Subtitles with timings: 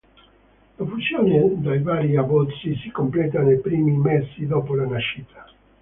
[0.79, 5.45] La fusione dei vari abbozzi si completa nei primi mesi dopo la nascita.